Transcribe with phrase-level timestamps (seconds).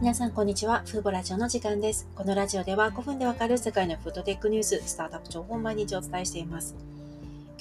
[0.00, 0.82] 皆さん、こんにちは。
[0.86, 2.08] フーボラジオの時間です。
[2.14, 6.74] このラジオでは5分でわかる世界のフードテックニュース、スタートアップ情報を毎日お伝えしています。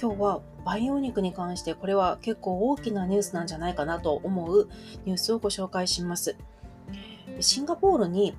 [0.01, 4.70] 今日は培養肉に関してこれは結構大きなニュースなんじゃないかなと思う
[5.04, 6.38] ニュースをご紹介します。
[7.41, 8.38] シンガポールに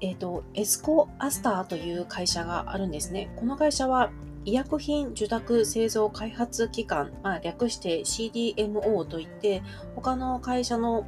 [0.00, 3.30] え、ー、と、エスコアスターという会社があるんですね。
[3.36, 4.10] この会社は
[4.46, 9.62] 医薬品受託製造開発機関、まあ、略して CDMO といって
[9.94, 11.04] 他の会社の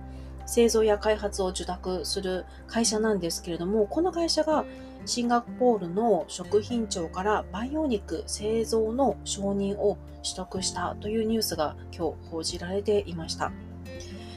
[0.48, 4.64] 製造や開発を受託する会社なんですけれども、この会社が
[5.04, 13.52] シンガポールの食品庁から培養肉製造の承認を取得したというニュースが今日報じられていました。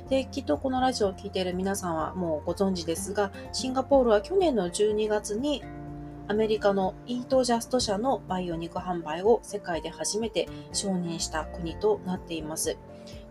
[0.09, 5.63] で、きっとこのラジオを聴いている皆さんはもうご存知ですが、シンガポールは去年の12月に
[6.27, 12.77] アメリカのイートジャスト社の培養肉販売を世界で初めて承認した国となっています。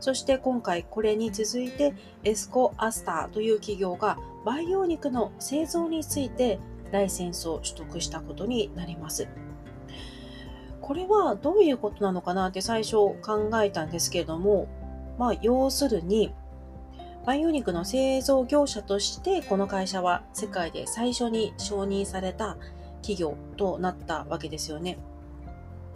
[0.00, 6.58] そして今回これに続いてエスコアスターという企業が培養肉の製造について
[6.90, 9.28] ライセンスを取得したことになります。
[10.80, 14.66] これはどういうことなのかなって最初考えたんですけれども、
[15.18, 16.34] まあ要するに
[17.24, 22.56] 培養肉の製造業者としてこの会社は世界で最初に承認された
[23.02, 24.98] 企業となったわけですよね。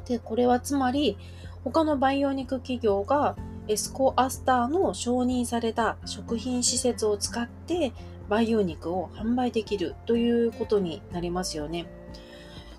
[0.06, 1.16] で、これはつまり
[1.64, 3.36] 他の培養肉企業が
[3.68, 7.92] エスコアスターの承認された食品施設を使って
[8.28, 11.86] 培養肉を販売できるということになりますよね。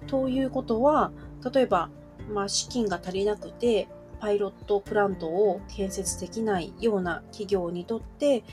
[0.07, 1.11] ということは、
[1.53, 1.89] 例えば、
[2.31, 3.87] まあ、資金が足りなくて、
[4.19, 8.43] パイロットプラントを建設できないような企業にとって、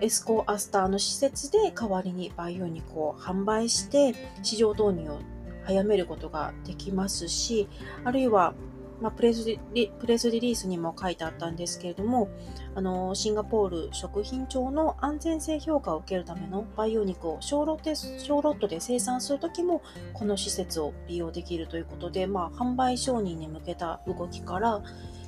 [0.00, 5.18] エスコアスターの施設で代わりに培養肉を販売して市場導入を
[5.64, 7.68] 早めることができますし、
[8.04, 8.54] あるいは
[9.00, 12.28] まあ、プレスリプレスリリースにも書いてあったんですけれども、
[12.74, 19.82] あのシンガポール食品庁の安全性評価を受けるための培養肉を小ロット小ロットで生産するときも、
[20.14, 24.82] この施設を利用できるということで、まあ、販売承認に向けた動きから、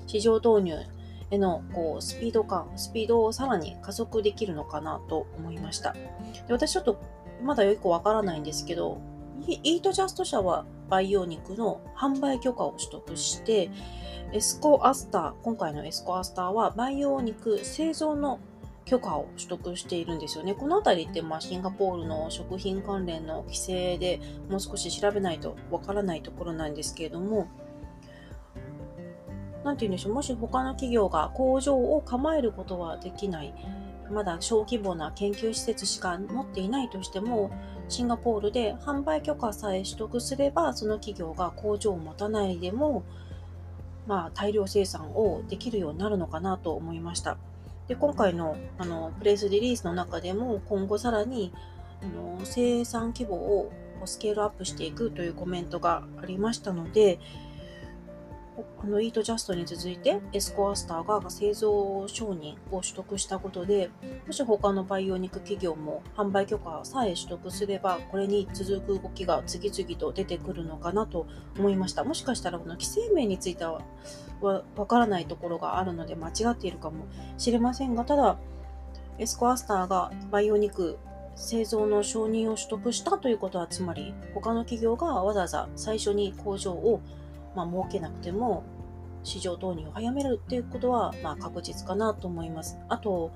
[0.07, 0.79] 市場導入
[1.31, 5.93] へのこうスピード感、スピードをさらに加速できるのかなと思いました。
[5.93, 6.01] で
[6.49, 7.01] 私ちょっと
[7.43, 9.01] まだよくわからないんですけど、
[9.47, 13.71] イートジャスト社は培養肉の販売許可を取得して、
[14.33, 18.41] エスコアスター、今回のエスコアスターは培養肉製造の
[18.85, 20.55] 許可を取得しているんですよね。
[20.55, 27.47] このあたりって、まあ、シンガポールの食品関連の規制でもう少し調べないとわからないところなんですけれども、
[29.69, 33.53] なんて言うんでしょう、もし他の企業が工場を構えることはできない、
[34.11, 37.51] まだ小規模な研究施設しか持っていないとしても、
[37.91, 43.05] シンガポールで販売許可さえ取得すれば、その企業が工場を持たないでも、
[44.07, 47.37] まあ、大量生産をできるようになるのかなと思いました。
[47.89, 51.53] で今回のあのプレスリリースの中でも今後さらに
[52.03, 53.73] あの生産規模を
[54.05, 57.19] スケールアップしていくというコメントがありましたので、
[58.77, 63.91] このイートジャストに続いてエスコアスターが製造承認を取得したことで、
[64.27, 71.27] もし他の培養肉企業も販売許可さえ取得すれば、これに続く動きが次々と出てくるのかなと
[71.59, 72.05] 思いました。
[72.05, 73.81] もしかしたらこの規制面については
[74.41, 78.39] わからないところがあるので間違っているかもしれませんが、ただ、
[79.19, 80.99] エスコアスターが培養肉
[81.35, 87.01] 製造の承認を取得したということは、つまり他の企業がわざわざ最初に工場を
[87.65, 88.63] まあ、設けなくても
[89.25, 92.79] 市場導入を早めるっていうことは、まあ、確実かなと思います。
[92.89, 93.33] あと、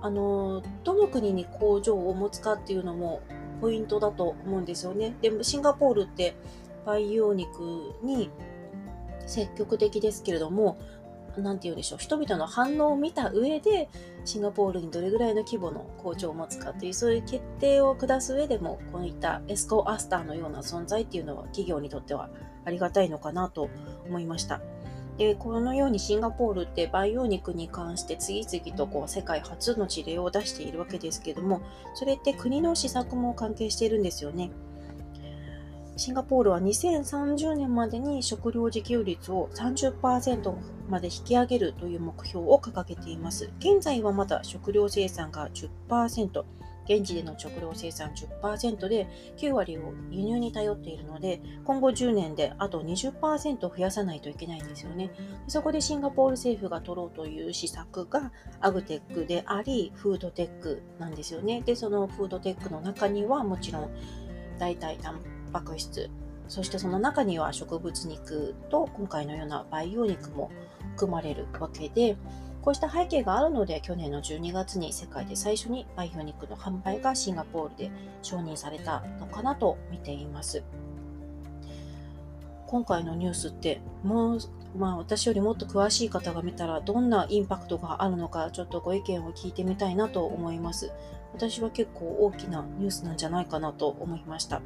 [0.00, 3.20] あの、どの国に工場を持つかっていうのも
[3.60, 5.14] ポイントだと思うんですよね。
[5.22, 6.34] でも、シンガポールって
[6.84, 8.30] 培養肉に
[9.26, 10.76] 積極的ですけれども、
[11.40, 13.88] なんて言うんでしょう、人々の反応を見た上で、
[14.24, 22.28] シンガポールにどれぐらいの規模の工場を持つかという、そういう決定を下す上でも、こういったエスコアスターのような存在っていうのは、企業にとっては
[22.64, 23.70] ありがたいのかなと
[24.06, 24.60] 思いました。
[25.18, 31.60] でこのようにシンガポールって培養肉に関して次々とこう世界初の事例を出しているわけですけども
[31.94, 34.50] それって国の施策も関係しているんですよね。
[36.02, 40.52] シンガポールは2030年までに食料自給率を30%
[40.88, 43.52] まで引き上げるという目標を掲げています。
[43.60, 46.44] 現在はまだ食料生産が10%、
[46.86, 48.10] 現地での食料生産
[48.42, 49.06] 10%で
[49.36, 55.12] 9割を輸入に頼っているので、今後10年であと20%増やさないといけないんですよね。
[55.46, 61.62] そこでシンガポール政府が取ろうという施策がアグテックであり、フードテックなんですよね。
[61.64, 63.90] で、そのフードテックの中にはもちろん
[64.58, 65.00] 代替
[65.52, 66.10] タンパク質、
[66.48, 70.50] そしてその中には植物肉と今回のような培養肉も
[70.96, 72.16] 含まれるわけで、
[72.62, 77.90] こうした背景があるので、去年の12月に世界で最初に培養肉の販売がシンガポールで
[78.22, 80.62] 承認されたのかなと見ています。
[82.66, 84.38] 今回のニュースってもう、
[84.78, 90.90] まあ、私よりもっと詳しい方が見たらどんなインパクトがあるのかちょっとご意見を聞いてみたいなと思います。
[91.34, 94.62] 私は結構大きなニュースなんじゃないかなと思いました。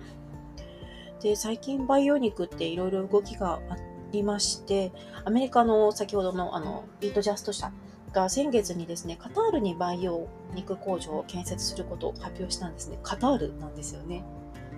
[1.27, 3.77] で最近培養肉っていろいろ動きがあ
[4.13, 4.93] りまして
[5.25, 7.73] アメリカの先ほどのあのビートジャスト社
[8.13, 13.01] が先月にですねカタールに培養肉工場を建設することを発表したんですね。
[13.03, 14.23] カタールなんですよね。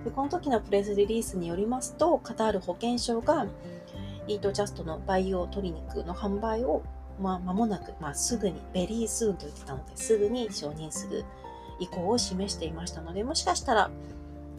[0.07, 3.47] でこの時のプレスリリースによりますと、カタール保健省が
[4.27, 6.83] イートジャストの培養鶏肉の販売を、
[7.21, 11.27] まあ、間もなく、まあ、すぐに、ベリースーンと言ってたので、すぐに承認する
[11.79, 13.91] 意向を示していましたので、もしかしたら、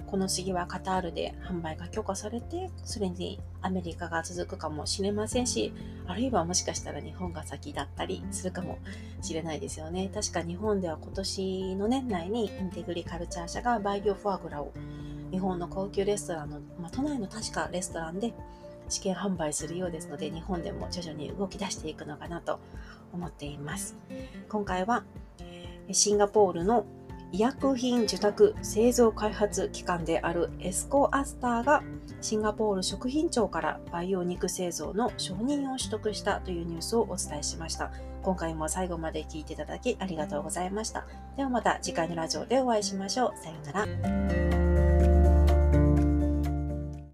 [0.10, 5.72] この次はカタールで販売が許可されて、それにアメリカが続くかもしれませんし、
[6.08, 8.80] あるいはもしかしたら日本が先だったりするかも
[9.22, 10.10] しれないですよね。
[10.14, 14.74] 確か日本では今年の年内にインテグリカルチャー社が培養フォアグラを
[15.32, 18.34] 日本の高級レストランの、まあ、都内の確かレストランで
[18.90, 22.60] 試験販売するようですので日本でも徐々に動き出していくのかなと
[23.14, 23.96] 思っています
[24.50, 25.04] 今回は
[25.92, 26.86] シンガポールの
[27.32, 31.84] 医薬品受託製造開発機関であるエスコアスターが
[32.22, 37.92] シンガポール食品庁から培養肉製造の承認を取得したというニュースをお伝えしました。
[38.24, 41.06] 今回も最後まで聞いていただきありがとうございました。
[41.38, 43.38] ではまた次回のラジオでお会いしましょう。
[43.38, 44.59] さようなら。